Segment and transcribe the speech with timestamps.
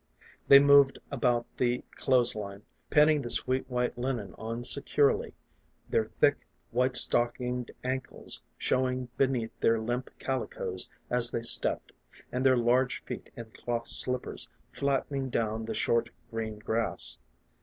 [0.47, 5.35] They moved about the clothes line, pinning the sweet white linen on securely,
[5.87, 11.91] their thick, white stockinged ankles showing beneath their limp calicoes as they stepped,
[12.31, 17.19] and their large feet in cloth slippers flattening down the short, green grass.